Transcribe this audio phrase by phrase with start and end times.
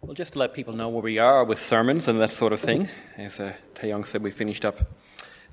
[0.00, 2.60] Well, just to let people know where we are with sermons and that sort of
[2.60, 2.88] thing.
[3.16, 4.78] As uh, Taeyong said, we finished up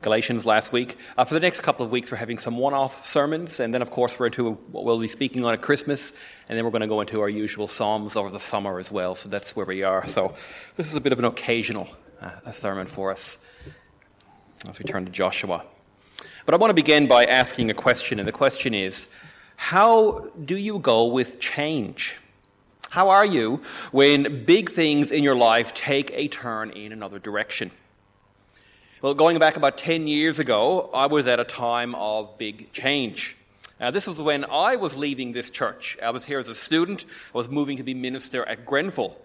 [0.03, 0.99] Galatians last week.
[1.17, 3.81] Uh, for the next couple of weeks, we're having some one off sermons, and then,
[3.81, 6.13] of course, we're into what we'll be speaking on at Christmas,
[6.47, 9.15] and then we're going to go into our usual Psalms over the summer as well.
[9.15, 10.05] So that's where we are.
[10.05, 10.35] So
[10.77, 11.87] this is a bit of an occasional
[12.21, 13.39] uh, sermon for us
[14.67, 15.65] as we turn to Joshua.
[16.45, 19.07] But I want to begin by asking a question, and the question is
[19.55, 22.19] how do you go with change?
[22.89, 23.61] How are you
[23.91, 27.71] when big things in your life take a turn in another direction?
[29.01, 33.35] Well, going back about 10 years ago, I was at a time of big change.
[33.79, 35.97] Uh, this was when I was leaving this church.
[36.01, 37.05] I was here as a student.
[37.33, 39.17] I was moving to be minister at Grenfell.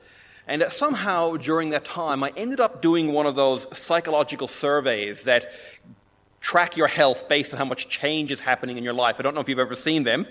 [0.49, 5.53] And somehow during that time, I ended up doing one of those psychological surveys that
[6.41, 9.17] track your health based on how much change is happening in your life.
[9.19, 10.27] I don't know if you've ever seen them.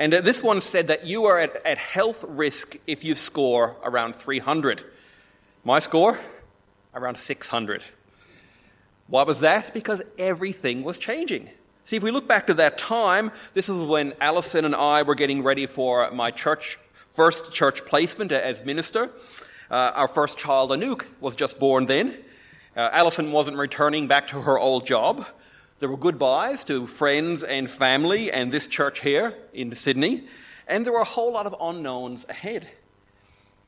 [0.00, 3.76] And uh, this one said that you are at, at health risk if you score
[3.84, 4.82] around 300.
[5.62, 6.18] My score?
[6.94, 7.82] Around 600.
[9.08, 9.74] Why was that?
[9.74, 11.50] Because everything was changing.
[11.84, 15.14] See, if we look back to that time, this was when Alison and I were
[15.14, 16.78] getting ready for my church,
[17.12, 19.10] first church placement as minister.
[19.70, 22.16] Uh, our first child, Anouk, was just born then.
[22.74, 25.26] Uh, Alison wasn't returning back to her old job.
[25.80, 30.24] There were goodbyes to friends and family and this church here in Sydney,
[30.68, 32.68] and there were a whole lot of unknowns ahead.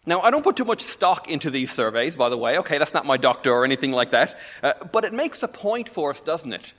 [0.04, 2.58] Now, I don't put too much stock into these surveys, by the way.
[2.58, 4.38] Okay, that's not my doctor or anything like that.
[4.62, 6.74] Uh, but it makes a point for us, doesn't it?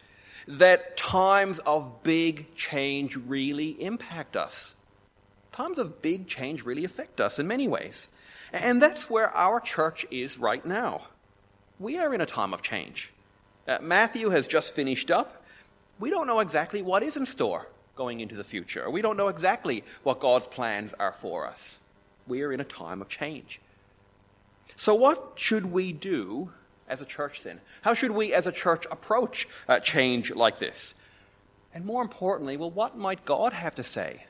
[0.47, 4.75] That times of big change really impact us.
[5.51, 8.07] Times of big change really affect us in many ways.
[8.51, 11.07] And that's where our church is right now.
[11.79, 13.12] We are in a time of change.
[13.67, 15.43] Uh, Matthew has just finished up.
[15.99, 18.89] We don't know exactly what is in store going into the future.
[18.89, 21.79] We don't know exactly what God's plans are for us.
[22.27, 23.61] We are in a time of change.
[24.75, 26.51] So, what should we do
[26.87, 27.61] as a church then?
[27.81, 30.95] How should we as a church approach uh, change like this?
[31.73, 34.25] And more importantly, well, what might God have to say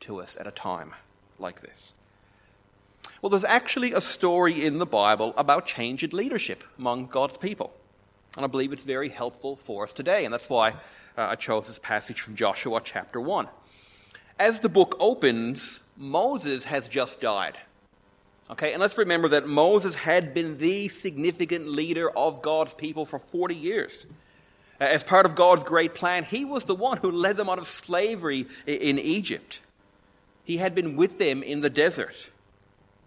[0.00, 0.94] to us at a time
[1.38, 1.92] like this?
[3.20, 7.72] Well, there's actually a story in the Bible about change in leadership among God's people.
[8.36, 10.24] And I believe it's very helpful for us today.
[10.24, 10.70] And that's why
[11.16, 13.48] uh, I chose this passage from Joshua chapter 1.
[14.38, 17.56] As the book opens, Moses has just died.
[18.50, 23.18] Okay, and let's remember that Moses had been the significant leader of God's people for
[23.18, 24.06] 40 years.
[24.80, 27.66] As part of God's great plan, he was the one who led them out of
[27.66, 29.60] slavery in Egypt.
[30.42, 32.26] He had been with them in the desert.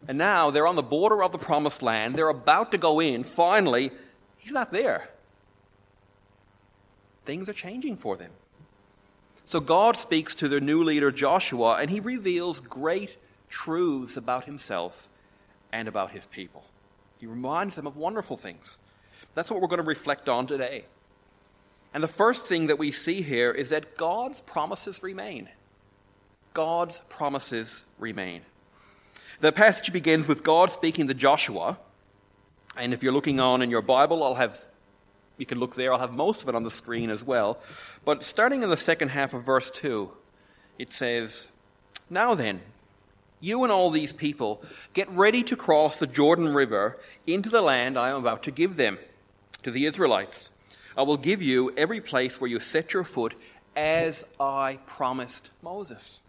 [0.08, 2.16] And now they're on the border of the promised land.
[2.16, 3.24] They're about to go in.
[3.26, 3.92] Finally,
[4.38, 5.10] he's not there
[7.28, 8.32] things are changing for them.
[9.44, 13.18] So God speaks to their new leader, Joshua, and he reveals great
[13.50, 15.08] truths about himself
[15.72, 16.66] and about his people.
[17.20, 18.78] He reminds them of wonderful things.
[19.36, 20.86] That's what we're going to reflect on today.
[21.94, 25.50] And the first thing that we see here is that God's promises remain.
[26.54, 28.42] God's promises remain.
[29.40, 31.78] The passage begins with God speaking to Joshua.
[32.76, 34.60] And if you're looking on in your Bible, I'll have
[35.38, 35.94] you can look there.
[35.94, 37.60] I'll have most of it on the screen as well.
[38.06, 40.12] But starting in the second half of verse 2,
[40.80, 41.48] it says,
[42.10, 42.62] Now then,
[43.40, 47.98] you and all these people get ready to cross the Jordan River into the land
[47.98, 48.98] I am about to give them,
[49.64, 50.50] to the Israelites.
[50.96, 53.36] I will give you every place where you set your foot,
[53.76, 56.20] as I promised Moses.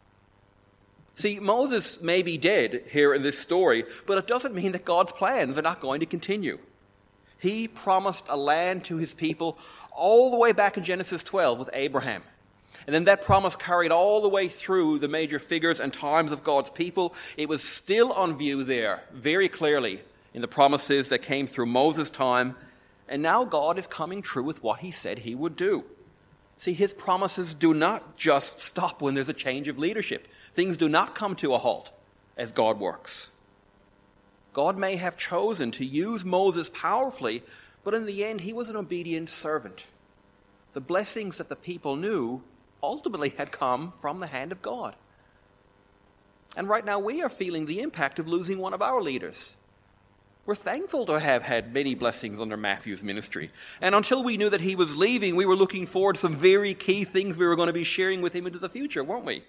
[1.15, 5.13] See, Moses may be dead here in this story, but it doesn't mean that God's
[5.13, 6.59] plans are not going to continue.
[7.39, 9.59] He promised a land to his people
[9.93, 12.23] all the way back in Genesis 12 with Abraham.
[12.87, 16.45] And then that promise carried all the way through the major figures and times of
[16.45, 17.15] God's people.
[17.37, 20.01] It was still on view there, very clearly,
[20.35, 22.57] in the promises that came through Moses' time.
[23.09, 25.85] And now God is coming true with what he said he would do.
[26.57, 30.89] See, his promises do not just stop when there's a change of leadership, things do
[30.89, 31.93] not come to a halt
[32.37, 33.29] as God works.
[34.59, 37.45] God may have chosen to use Moses powerfully,
[37.85, 39.87] but in the end, he was an obedient servant.
[40.73, 42.43] The blessings that the people knew
[42.83, 44.97] ultimately had come from the hand of God.
[46.57, 49.55] And right now, we are feeling the impact of losing one of our leaders.
[50.45, 53.53] We're thankful to have had many blessings under Matthew's ministry.
[53.81, 56.75] And until we knew that he was leaving, we were looking forward to some very
[56.75, 59.45] key things we were going to be sharing with him into the future, weren't we?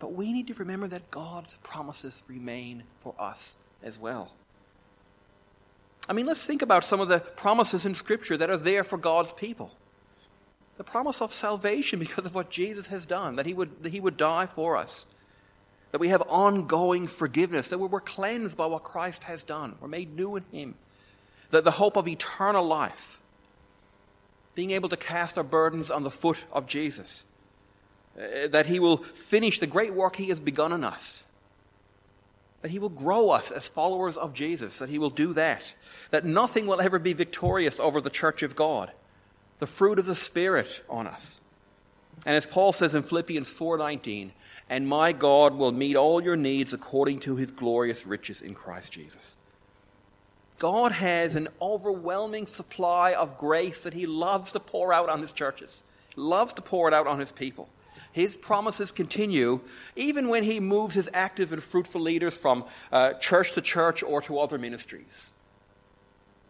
[0.00, 4.32] But we need to remember that God's promises remain for us as well.
[6.08, 8.96] I mean, let's think about some of the promises in Scripture that are there for
[8.96, 9.72] God's people.
[10.74, 14.00] The promise of salvation because of what Jesus has done, that he would, that he
[14.00, 15.06] would die for us.
[15.92, 20.14] that we have ongoing forgiveness, that we're cleansed by what Christ has done, we're made
[20.14, 20.74] new in Him,
[21.50, 23.18] that the hope of eternal life,
[24.54, 27.24] being able to cast our burdens on the foot of Jesus,
[28.18, 31.22] uh, that He will finish the great work He has begun in us,
[32.66, 35.72] that He will grow us as followers of Jesus, that He will do that,
[36.10, 38.90] that nothing will ever be victorious over the church of God,
[39.58, 41.36] the fruit of the Spirit on us.
[42.26, 44.32] And as Paul says in Philippians 4:19,
[44.68, 48.90] and my God will meet all your needs according to his glorious riches in Christ
[48.90, 49.36] Jesus.
[50.58, 55.32] God has an overwhelming supply of grace that he loves to pour out on his
[55.32, 55.84] churches.
[56.16, 57.68] Loves to pour it out on his people.
[58.16, 59.60] His promises continue
[59.94, 64.22] even when he moves his active and fruitful leaders from uh, church to church or
[64.22, 65.32] to other ministries.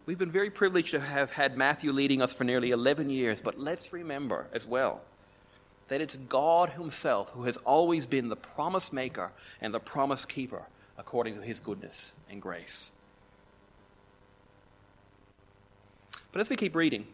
[0.07, 3.59] We've been very privileged to have had Matthew leading us for nearly 11 years, but
[3.59, 5.03] let's remember as well
[5.89, 10.67] that it's God Himself who has always been the promise maker and the promise keeper
[10.97, 12.93] according to His goodness and grace.
[16.31, 17.09] But as we keep reading,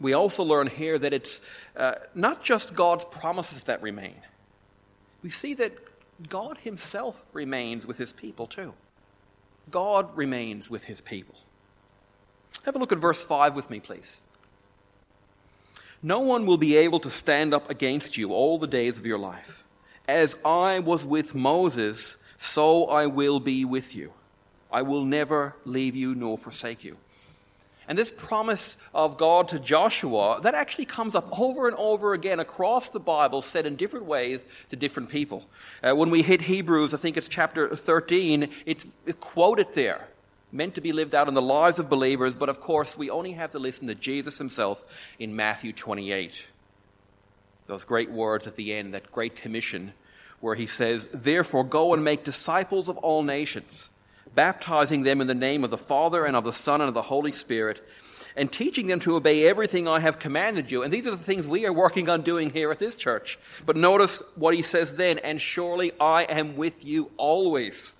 [0.00, 1.40] we also learn here that it's
[1.76, 4.16] uh, not just God's promises that remain.
[5.22, 5.78] We see that
[6.28, 8.74] God Himself remains with His people too.
[9.70, 11.36] God remains with His people.
[12.64, 14.20] Have a look at verse 5 with me, please.
[16.02, 19.18] No one will be able to stand up against you all the days of your
[19.18, 19.64] life.
[20.06, 24.12] As I was with Moses, so I will be with you.
[24.70, 26.98] I will never leave you nor forsake you.
[27.88, 32.40] And this promise of God to Joshua, that actually comes up over and over again
[32.40, 35.44] across the Bible, said in different ways to different people.
[35.82, 40.08] Uh, when we hit Hebrews, I think it's chapter 13, it's, it's quoted there
[40.54, 43.32] meant to be lived out in the lives of believers, but of course, we only
[43.32, 44.84] have to listen to Jesus himself
[45.18, 46.46] in Matthew 28.
[47.66, 49.92] Those great words at the end, that great commission,
[50.40, 53.90] where he says, Therefore, go and make disciples of all nations,
[54.34, 57.02] baptizing them in the name of the Father and of the Son and of the
[57.02, 57.86] Holy Spirit,
[58.36, 60.82] and teaching them to obey everything I have commanded you.
[60.82, 63.38] And these are the things we are working on doing here at this church.
[63.64, 67.94] But notice what he says then, and surely I am with you always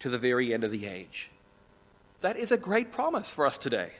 [0.00, 1.30] to the very end of the age.
[2.20, 3.90] That is a great promise for us today.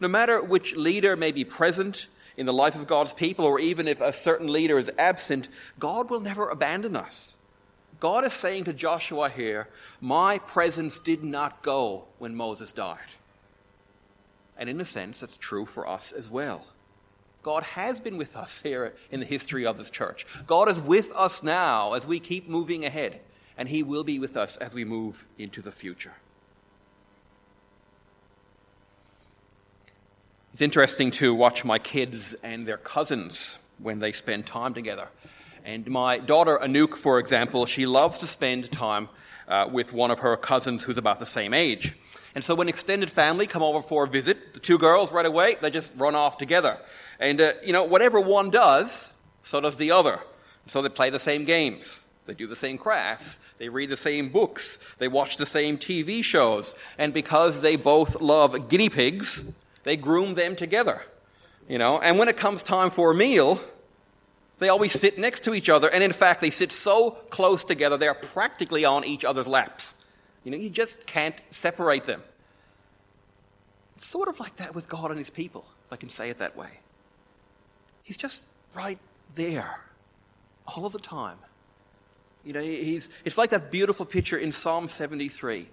[0.00, 2.06] No matter which leader may be present
[2.36, 5.48] in the life of God's people, or even if a certain leader is absent,
[5.78, 7.36] God will never abandon us.
[8.00, 9.68] God is saying to Joshua here,
[10.00, 12.98] My presence did not go when Moses died.
[14.56, 16.64] And in a sense, that's true for us as well.
[17.42, 20.26] God has been with us here in the history of this church.
[20.46, 23.20] God is with us now as we keep moving ahead,
[23.56, 26.14] and He will be with us as we move into the future.
[30.52, 35.08] It's interesting to watch my kids and their cousins when they spend time together.
[35.64, 39.08] And my daughter, Anouk, for example, she loves to spend time
[39.48, 41.94] uh, with one of her cousins who's about the same age.
[42.34, 45.56] And so when extended family come over for a visit, the two girls right away,
[45.60, 46.78] they just run off together.
[47.18, 49.12] And, uh, you know, whatever one does,
[49.42, 50.20] so does the other.
[50.66, 52.02] So they play the same games.
[52.26, 53.40] They do the same crafts.
[53.56, 54.78] They read the same books.
[54.98, 56.74] They watch the same TV shows.
[56.98, 59.44] And because they both love guinea pigs,
[59.84, 61.02] they groom them together.
[61.68, 63.60] You know, and when it comes time for a meal,
[64.58, 67.96] they always sit next to each other, and in fact, they sit so close together,
[67.96, 69.94] they're practically on each other's laps.
[70.44, 72.22] You know, you just can't separate them.
[73.96, 76.38] It's sort of like that with God and His people, if I can say it
[76.38, 76.70] that way.
[78.02, 78.42] He's just
[78.74, 78.98] right
[79.34, 79.80] there
[80.66, 81.38] all of the time.
[82.44, 85.68] You know, he's, it's like that beautiful picture in Psalm 73.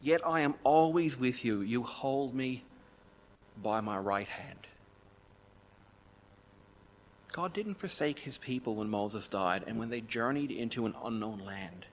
[0.00, 1.62] Yet I am always with you.
[1.62, 2.62] You hold me
[3.60, 4.67] by my right hand.
[7.38, 11.38] God didn't forsake his people when Moses died and when they journeyed into an unknown
[11.46, 11.86] land.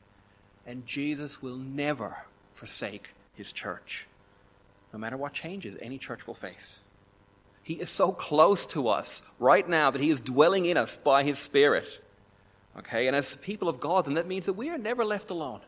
[0.65, 2.17] And Jesus will never
[2.53, 4.07] forsake his church,
[4.91, 6.79] no matter what changes any church will face.
[7.61, 11.21] He is so close to us right now that he is dwelling in us by
[11.21, 12.01] his Spirit.
[12.79, 15.61] Okay, and as people of God, then that means that we are never left alone.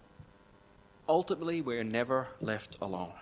[1.07, 3.13] Ultimately, we are never left alone.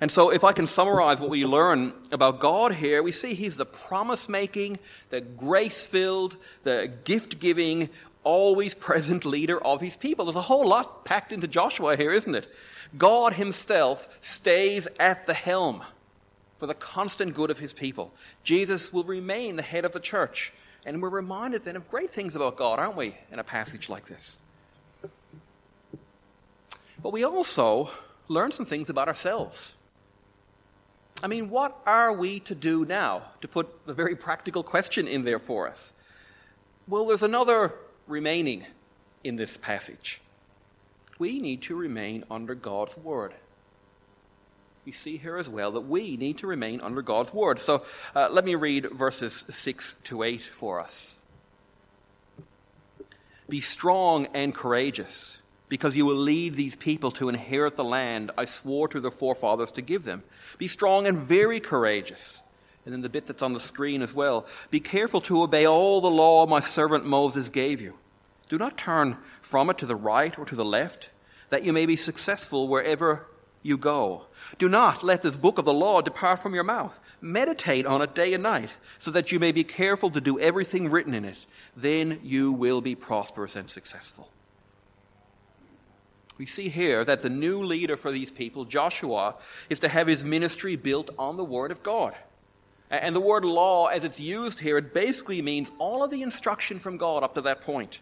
[0.00, 3.56] And so, if I can summarize what we learn about God here, we see He's
[3.56, 4.78] the promise making,
[5.10, 7.88] the grace filled, the gift giving,
[8.22, 10.26] always present leader of His people.
[10.26, 12.46] There's a whole lot packed into Joshua here, isn't it?
[12.98, 15.82] God Himself stays at the helm
[16.56, 18.12] for the constant good of His people.
[18.42, 20.52] Jesus will remain the head of the church.
[20.84, 24.06] And we're reminded then of great things about God, aren't we, in a passage like
[24.06, 24.38] this?
[27.02, 27.90] But we also
[28.28, 29.74] learn some things about ourselves.
[31.22, 33.22] I mean, what are we to do now?
[33.40, 35.92] To put a very practical question in there for us.
[36.86, 37.74] Well, there's another
[38.06, 38.66] remaining
[39.24, 40.20] in this passage.
[41.18, 43.34] We need to remain under God's word.
[44.84, 47.58] We see here as well that we need to remain under God's word.
[47.58, 51.16] So uh, let me read verses 6 to 8 for us.
[53.48, 58.44] Be strong and courageous, because you will lead these people to inherit the land I
[58.44, 60.22] swore to their forefathers to give them.
[60.58, 62.42] Be strong and very courageous.
[62.84, 64.46] And then the bit that's on the screen as well.
[64.70, 67.94] Be careful to obey all the law my servant Moses gave you.
[68.48, 71.10] Do not turn from it to the right or to the left,
[71.50, 73.26] that you may be successful wherever
[73.62, 74.26] you go.
[74.58, 77.00] Do not let this book of the law depart from your mouth.
[77.20, 78.70] Meditate on it day and night,
[79.00, 81.44] so that you may be careful to do everything written in it.
[81.76, 84.30] Then you will be prosperous and successful.
[86.38, 89.36] We see here that the new leader for these people, Joshua,
[89.70, 92.14] is to have his ministry built on the Word of God.
[92.90, 96.78] And the word law, as it's used here, it basically means all of the instruction
[96.78, 98.00] from God up to that point.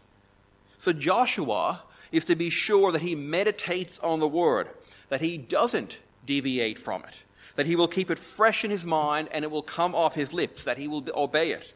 [0.79, 4.69] So Joshua is to be sure that he meditates on the word,
[5.09, 7.23] that he doesn't deviate from it,
[7.57, 10.35] that he will keep it fresh in his mind and it will come off his
[10.35, 11.73] lips, that he will obey it.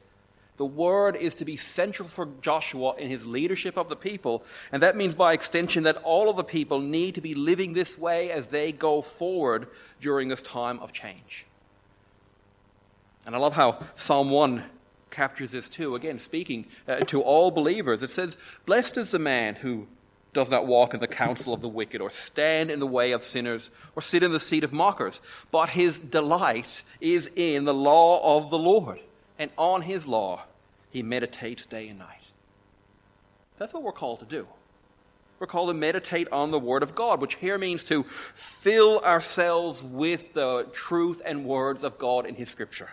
[0.58, 4.82] The word is to be central for Joshua in his leadership of the people, and
[4.82, 8.32] that means by extension that all of the people need to be living this way
[8.32, 9.68] as they go forward
[10.00, 11.46] during this time of change.
[13.24, 14.64] And I love how Psalm 1
[15.10, 15.94] captures this too.
[15.94, 18.36] Again, speaking uh, to all believers, it says,
[18.66, 19.86] Blessed is the man who
[20.32, 23.22] does not walk in the counsel of the wicked, or stand in the way of
[23.22, 25.20] sinners, or sit in the seat of mockers.
[25.52, 28.98] But his delight is in the law of the Lord,
[29.38, 30.42] and on his law
[30.90, 32.22] he meditates day and night.
[33.56, 34.46] That's what we're called to do.
[35.38, 38.04] We're called to meditate on the Word of God, which here means to
[38.34, 42.90] fill ourselves with the truth and words of God in His Scripture.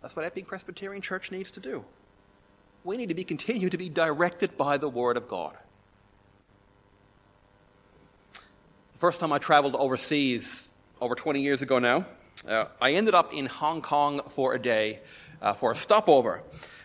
[0.00, 1.84] That's what Epping Presbyterian Church needs to do.
[2.82, 5.54] We need to be continue to be directed by the Word of God.
[8.32, 12.06] The first time I traveled overseas, over 20 years ago now,
[12.48, 15.00] uh, I ended up in Hong Kong for a day
[15.42, 16.42] uh, for a stopover.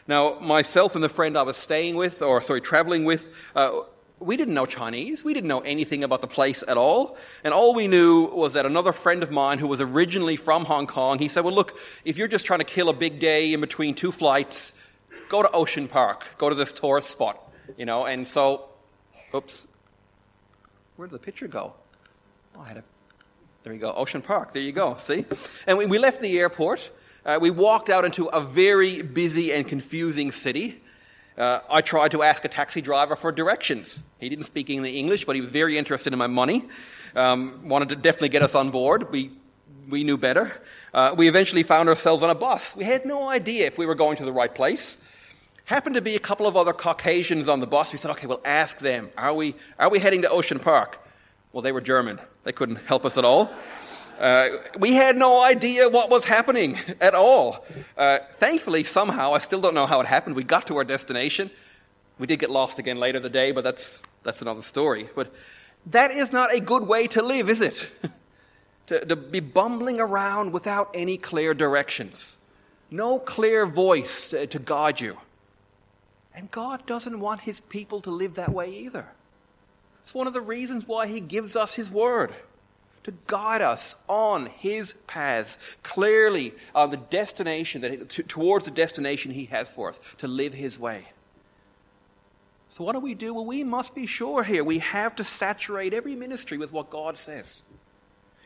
[0.08, 3.82] Now, myself and the friend I was staying with, or sorry, traveling with, uh,
[4.20, 5.24] we didn't know Chinese.
[5.24, 7.18] We didn't know anything about the place at all.
[7.44, 10.88] And all we knew was that another friend of mine who was originally from Hong
[10.88, 13.62] Kong, he said, Well, look, if you're just trying to kill a big day in
[13.62, 14.74] between two flights,
[15.28, 17.42] go to Ocean Park, go to this tourist spot,
[17.78, 18.06] you know.
[18.06, 18.70] And so,
[19.34, 19.68] oops,
[20.96, 21.74] where did the picture go?
[22.56, 22.84] Oh, I had a,
[23.64, 24.54] there you go, Ocean Park.
[24.54, 25.26] There you go, see?
[25.68, 26.90] And we, we left the airport.
[27.26, 30.80] Uh, we walked out into a very busy and confusing city.
[31.36, 34.04] Uh, I tried to ask a taxi driver for directions.
[34.20, 36.66] He didn't speak any English, but he was very interested in my money.
[37.16, 39.12] Um, wanted to definitely get us on board.
[39.12, 39.32] We,
[39.90, 40.62] we knew better.
[40.94, 42.76] Uh, we eventually found ourselves on a bus.
[42.76, 45.00] We had no idea if we were going to the right place.
[45.66, 47.92] Happened to be a couple of other Caucasians on the bus.
[47.92, 49.10] We said, okay, we'll ask them.
[49.18, 51.00] Are we, are we heading to Ocean Park?
[51.52, 52.20] Well, they were German.
[52.44, 53.52] They couldn't help us at all.
[54.20, 57.66] Uh, we had no idea what was happening at all.
[57.98, 60.36] Uh, thankfully, somehow, I still don't know how it happened.
[60.36, 61.52] We got to our destination.
[62.18, 65.10] We did get lost again later the day, but that's, that's another story.
[65.16, 65.34] But
[65.88, 67.92] that is not a good way to live, is it?
[68.88, 72.38] to, to be bumbling around without any clear directions,
[72.90, 75.18] no clear voice to, to guide you.
[76.34, 79.08] And God doesn't want his people to live that way either.
[80.04, 82.34] It's one of the reasons why he gives us his word
[83.06, 89.46] to guide us on his paths clearly on the destination that towards the destination he
[89.46, 91.06] has for us to live his way.
[92.70, 93.36] So what do we do?
[93.36, 94.64] Well we must be sure here.
[94.64, 97.64] We have to saturate every ministry with what god says.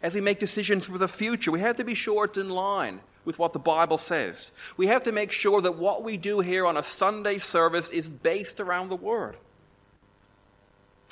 [0.04, 3.00] As we make decisions for the future we have to be sure it's in line
[3.24, 4.52] with what the bible says.
[4.76, 8.10] We have to make sure that what we do here on a sunday service is
[8.10, 9.38] based around the word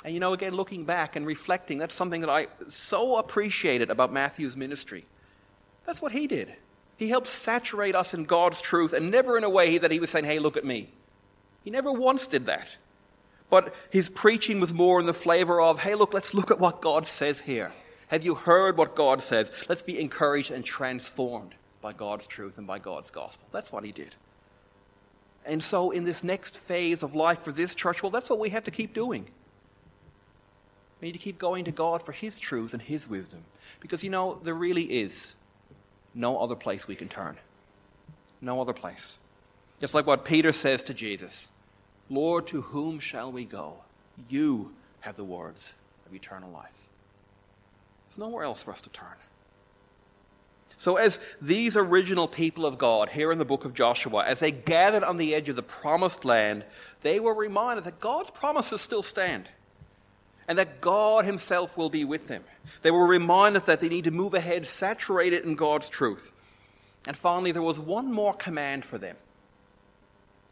[0.04, 4.12] and you know, again, looking back and reflecting, that's something that I so appreciated about
[4.12, 5.06] Matthew's ministry.
[5.84, 6.54] That's what he did.
[6.96, 10.10] He helped saturate us in God's truth, and never in a way that he was
[10.10, 10.90] saying, hey, look at me.
[11.64, 12.76] He never once did that.
[13.50, 16.80] But his preaching was more in the flavor of, hey, look, let's look at what
[16.80, 17.72] God says here.
[18.08, 19.50] Have you heard what God says?
[19.68, 23.46] Let's be encouraged and transformed by God's truth and by God's gospel.
[23.52, 24.14] That's what he did.
[25.44, 28.50] And so, in this next phase of life for this church, well, that's what we
[28.50, 29.26] have to keep doing.
[31.00, 33.44] We need to keep going to God for His truth and His wisdom.
[33.80, 35.34] Because, you know, there really is
[36.14, 37.36] no other place we can turn.
[38.40, 39.18] No other place.
[39.80, 41.50] Just like what Peter says to Jesus
[42.10, 43.78] Lord, to whom shall we go?
[44.28, 45.74] You have the words
[46.06, 46.86] of eternal life.
[48.08, 49.16] There's nowhere else for us to turn.
[50.78, 54.52] So, as these original people of God here in the book of Joshua, as they
[54.52, 56.64] gathered on the edge of the promised land,
[57.02, 59.48] they were reminded that God's promises still stand
[60.48, 62.42] and that God Himself will be with them.
[62.82, 66.32] They were reminded that they need to move ahead, saturated in God's truth.
[67.06, 69.16] And finally, there was one more command for them.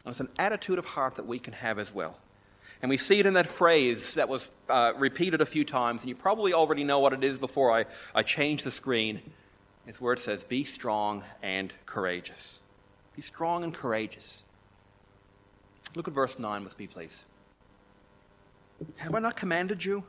[0.05, 2.17] And it's an attitude of heart that we can have as well.
[2.81, 6.09] And we see it in that phrase that was uh, repeated a few times, and
[6.09, 9.21] you probably already know what it is before I, I change the screen.
[9.87, 12.59] It's where it says, Be strong and courageous.
[13.15, 14.45] Be strong and courageous.
[15.95, 17.25] Look at verse 9 with me, please.
[18.97, 20.03] Have I not commanded you?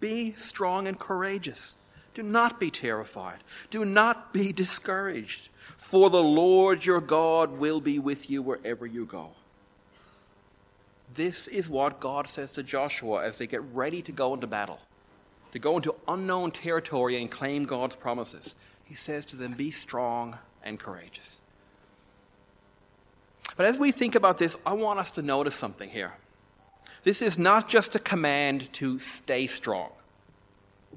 [0.00, 1.76] Be strong and courageous.
[2.14, 3.38] Do not be terrified.
[3.70, 5.48] Do not be discouraged.
[5.76, 9.30] For the Lord your God will be with you wherever you go.
[11.14, 14.80] This is what God says to Joshua as they get ready to go into battle,
[15.52, 18.54] to go into unknown territory and claim God's promises.
[18.84, 21.40] He says to them, Be strong and courageous.
[23.56, 26.14] But as we think about this, I want us to notice something here.
[27.02, 29.90] This is not just a command to stay strong.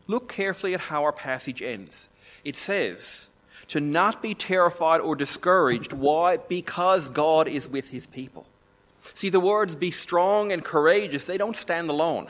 [0.08, 2.10] Look carefully at how our passage ends.
[2.44, 3.28] It says,
[3.70, 5.94] to not be terrified or discouraged.
[5.94, 6.38] Why?
[6.38, 8.46] Because God is with his people.
[9.14, 12.28] See, the words be strong and courageous, they don't stand alone.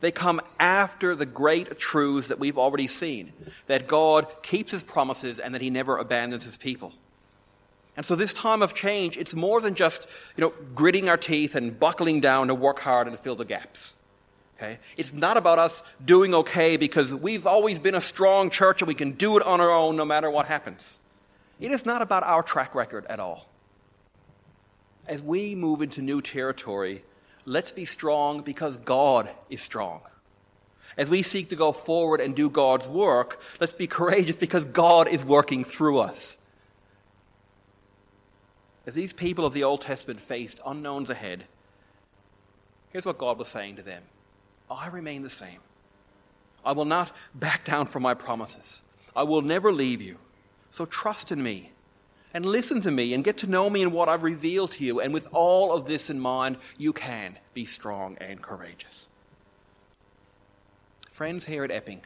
[0.00, 3.32] They come after the great truths that we've already seen
[3.66, 6.92] that God keeps his promises and that he never abandons his people.
[7.96, 11.54] And so this time of change, it's more than just, you know, gritting our teeth
[11.54, 13.96] and buckling down to work hard and fill the gaps.
[14.56, 14.78] Okay?
[14.96, 18.94] It's not about us doing okay because we've always been a strong church and we
[18.94, 20.98] can do it on our own no matter what happens.
[21.58, 23.48] It is not about our track record at all.
[25.06, 27.02] As we move into new territory,
[27.44, 30.00] let's be strong because God is strong.
[30.98, 35.08] As we seek to go forward and do God's work, let's be courageous because God
[35.08, 36.38] is working through us.
[38.86, 41.44] As these people of the Old Testament faced unknowns ahead,
[42.90, 44.02] here's what God was saying to them
[44.70, 45.58] I remain the same.
[46.64, 48.82] I will not back down from my promises.
[49.14, 50.18] I will never leave you.
[50.70, 51.72] So trust in me
[52.34, 55.00] and listen to me and get to know me and what I've revealed to you.
[55.00, 59.06] And with all of this in mind, you can be strong and courageous.
[61.12, 62.02] Friends here at Epping,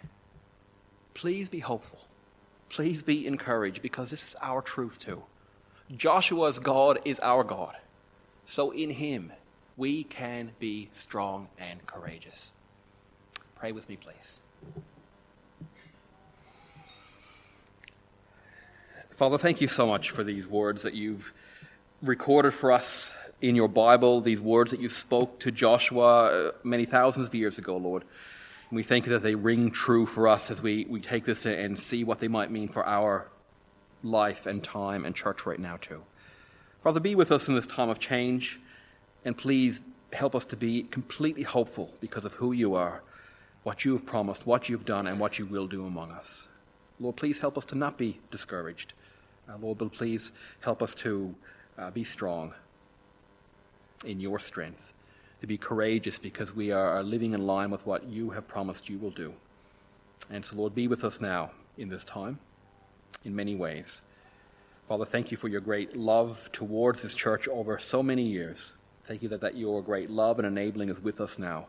[1.14, 2.06] please be hopeful.
[2.68, 5.24] Please be encouraged because this is our truth too.
[5.96, 7.76] Joshua's God is our God.
[8.46, 9.32] So in him,
[9.76, 12.52] we can be strong and courageous.
[13.56, 14.40] Pray with me, please.
[19.16, 21.32] Father, thank you so much for these words that you've
[22.02, 26.86] recorded for us in your Bible, these words that you spoke to Joshua uh, many
[26.86, 28.02] thousands of years ago, Lord.
[28.70, 31.44] And we thank you that they ring true for us as we, we take this
[31.44, 33.28] and see what they might mean for our
[34.02, 36.02] life and time and church right now, too.
[36.82, 38.58] Father, be with us in this time of change,
[39.24, 39.80] and please
[40.12, 43.02] help us to be completely hopeful because of who you are,
[43.62, 46.48] what you have promised, what you've done, and what you will do among us.
[46.98, 48.94] Lord, please help us to not be discouraged.
[49.48, 51.34] Uh, Lord, but please help us to
[51.78, 52.54] uh, be strong
[54.04, 54.94] in your strength,
[55.40, 58.98] to be courageous because we are living in line with what you have promised you
[58.98, 59.34] will do.
[60.30, 62.38] And so, Lord, be with us now in this time
[63.24, 64.02] in many ways.
[64.88, 68.72] Father, thank you for your great love towards this church over so many years.
[69.04, 71.66] Thank you that, that your great love and enabling is with us now.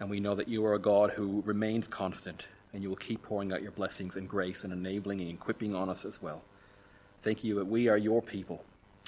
[0.00, 3.22] And we know that you are a God who remains constant, and you will keep
[3.22, 6.42] pouring out your blessings and grace and enabling and equipping on us as well.
[7.22, 8.64] Thank you that we are your people,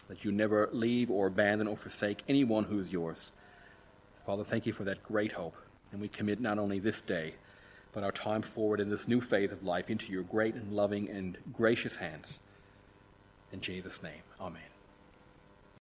[0.09, 3.33] that you never leave or abandon or forsake anyone who is yours.
[4.27, 5.57] Father, thank you for that great hope.
[5.93, 7.35] And we commit not only this day,
[7.93, 11.09] but our time forward in this new phase of life into your great and loving
[11.09, 12.39] and gracious hands.
[13.53, 14.63] In Jesus' name, amen.